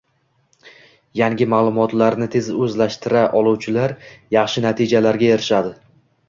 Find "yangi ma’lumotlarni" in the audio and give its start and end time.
1.19-2.27